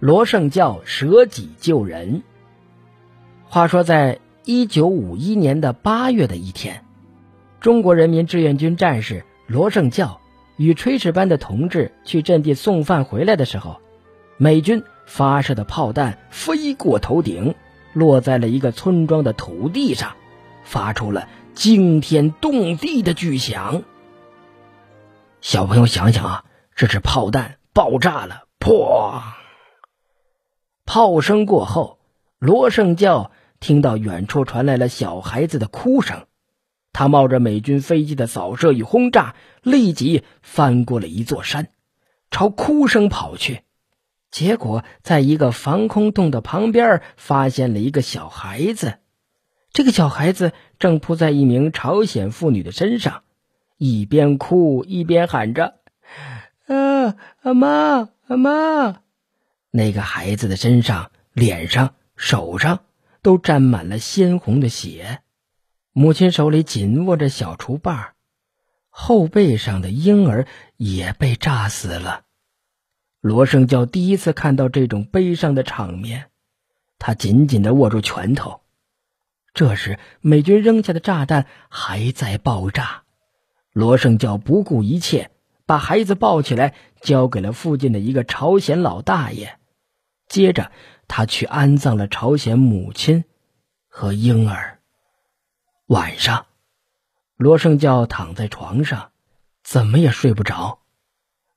[0.00, 2.22] 罗胜教舍己救人。
[3.44, 6.84] 话说，在一九五一年的八月的一天，
[7.60, 10.20] 中国人民志愿军战士罗胜教
[10.56, 13.80] 与炊事班的同志去阵地送饭回来的时候，
[14.36, 17.54] 美军发射的炮弹飞过头顶，
[17.92, 20.14] 落在了一个村庄的土地上，
[20.62, 23.82] 发出了惊天动地的巨响。
[25.40, 26.44] 小朋友想想啊，
[26.76, 29.20] 这是炮弹爆炸了，砰！
[30.88, 31.98] 炮声过后，
[32.38, 36.24] 罗胜教听到远处传来了小孩子的哭声。
[36.94, 41.68] 他冒着美军飞机的扫射与轰炸，立即翻过了一座山，
[42.30, 43.64] 朝哭声跑去。
[44.30, 48.94] 结果，在一个防空洞的旁边，发现了一个小孩子。
[49.74, 53.24] 这个小孩子正扑在一名朝鲜妇女的身上。
[53.76, 55.74] 一边哭一边喊着
[56.66, 59.02] ：“啊，阿妈，阿妈！”
[59.70, 62.80] 那个孩子的身上、脸上、手上
[63.22, 65.20] 都沾满了鲜红的血，
[65.92, 68.14] 母亲手里紧握着小锄把，
[68.88, 72.24] 后背上的婴儿也被炸死了。
[73.20, 76.30] 罗胜教第一次看到这种悲伤的场面，
[76.98, 78.60] 他紧紧的握住拳头。
[79.54, 83.02] 这时，美军扔下的炸弹还在爆炸。
[83.72, 85.30] 罗胜教不顾一切，
[85.68, 89.58] 把孩子抱起来，交给了附近的一个朝鲜老大爷。
[90.26, 90.72] 接着，
[91.06, 93.24] 他去安葬了朝鲜母亲
[93.86, 94.80] 和婴儿。
[95.88, 96.46] 晚上，
[97.36, 99.12] 罗胜教躺在床上，
[99.62, 100.78] 怎么也睡不着。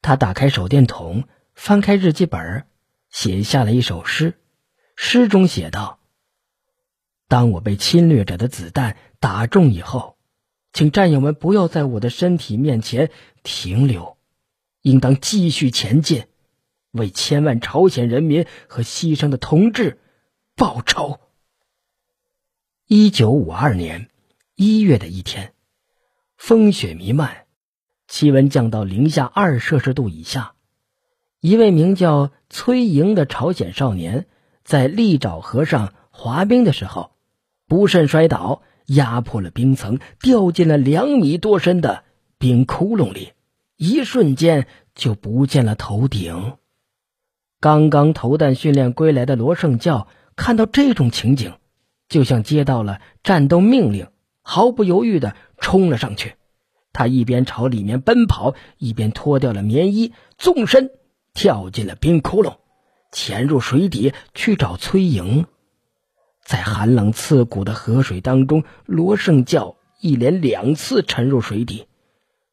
[0.00, 2.66] 他打开手电筒，翻开日记本，
[3.08, 4.36] 写下了一首诗。
[4.96, 6.00] 诗中写道
[7.28, 10.18] ：“当我被侵略者的子弹打中以后。”
[10.72, 13.10] 请战友们不要在我的身体面前
[13.42, 14.16] 停留，
[14.80, 16.24] 应当继续前进，
[16.92, 19.98] 为千万朝鲜人民和牺牲的同志
[20.56, 21.20] 报仇。
[22.86, 24.08] 一九五二年
[24.54, 25.52] 一月的一天，
[26.36, 27.44] 风雪弥漫，
[28.08, 30.54] 气温降到零下二摄氏度以下。
[31.40, 34.26] 一位名叫崔莹的朝鲜少年
[34.64, 37.12] 在利沼河上滑冰的时候，
[37.66, 38.62] 不慎摔倒。
[38.86, 42.04] 压破了冰层，掉进了两米多深的
[42.38, 43.32] 冰窟窿里，
[43.76, 46.54] 一瞬间就不见了头顶。
[47.60, 51.54] 刚刚投弹训练归来的罗胜教看到这种情景，
[52.08, 54.08] 就像接到了战斗命令，
[54.42, 56.34] 毫不犹豫地冲了上去。
[56.92, 60.90] 他一边朝里面奔跑，一边脱掉了棉衣，纵身
[61.32, 62.56] 跳进了冰窟窿，
[63.12, 65.46] 潜入水底去找崔莹。
[66.52, 71.86] 在寒冷刺骨的河水当中，罗胜教一连两次沉入水底，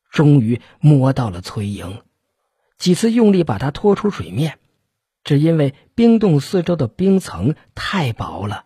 [0.10, 2.00] 终于摸到了崔莹。
[2.78, 4.58] 几次用力把她拖出水面，
[5.26, 8.64] 只因为冰洞四周的冰层太薄了，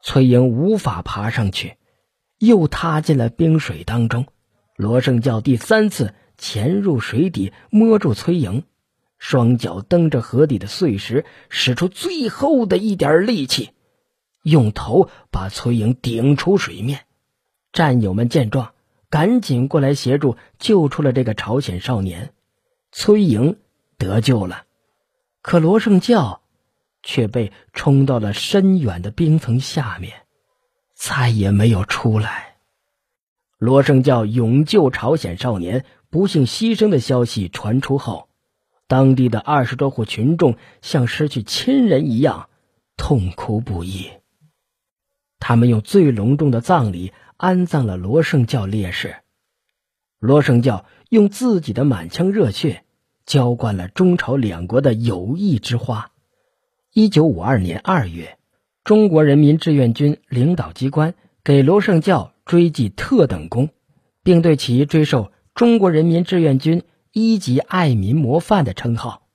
[0.00, 1.76] 崔莹无法爬上去，
[2.38, 4.28] 又踏进了冰水当中。
[4.76, 8.64] 罗胜教第三次潜入水底，摸住崔莹，
[9.18, 13.72] 双脚蹬着河底的碎石，使出最后的一点力气。
[14.42, 17.06] 用头把崔莹顶出水面，
[17.72, 18.72] 战友们见状，
[19.08, 22.32] 赶紧过来协助，救出了这个朝鲜少年。
[22.92, 23.58] 崔莹
[23.98, 24.64] 得救了，
[25.42, 26.40] 可罗胜教
[27.02, 30.22] 却被冲到了深远的冰层下面，
[30.94, 32.56] 再也没有出来。
[33.58, 38.28] 罗胜教勇救朝鲜少年不幸牺牲的消息传出后，
[38.88, 42.48] 当地的二十多户群众像失去亲人一样
[42.96, 44.10] 痛哭不已。
[45.40, 49.16] 他们用最隆重的葬礼安葬了罗圣教烈士。
[50.20, 52.84] 罗圣教用自己的满腔热血
[53.24, 56.12] 浇灌了中朝两国的友谊之花。
[56.92, 58.38] 一九五二年二月，
[58.84, 63.70] 中国人民志愿军领导机关给罗圣教追记特等功，
[64.22, 69.26] 并对其追授中国人民志愿军一级爱民模范的称号。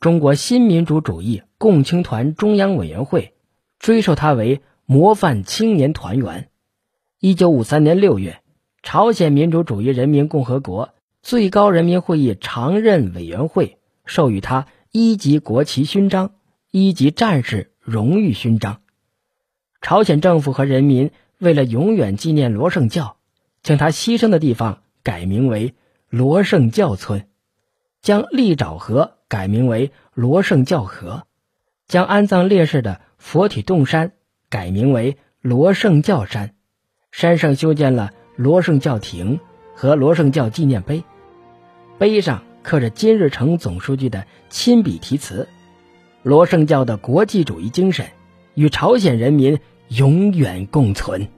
[0.00, 3.34] 中国新民主主义共青团中央委员会
[3.78, 4.60] 追授他为。
[4.90, 6.48] 模范青年团员。
[7.20, 8.40] 一九五三年六月，
[8.82, 13.76] 朝鲜民主主义人民共和国最高人民会议常任委员会
[14.06, 16.36] 授予他一级国旗勋章、
[16.70, 18.80] 一级战士荣誉勋章。
[19.82, 23.18] 朝鲜政府和人民为了永远纪念罗盛教，
[23.62, 25.74] 将他牺牲的地方改名为
[26.08, 27.26] 罗盛教村，
[28.00, 31.26] 将利沼河改名为罗盛教河，
[31.86, 34.12] 将安葬烈士的佛体洞山。
[34.50, 36.54] 改名为罗圣教山，
[37.10, 39.40] 山上修建了罗圣教亭
[39.74, 41.04] 和罗圣教纪念碑，
[41.98, 45.48] 碑上刻着金日成总书记的亲笔题词
[46.22, 48.06] ：“罗圣教的国际主义精神
[48.54, 49.58] 与朝鲜人民
[49.88, 51.28] 永远共存。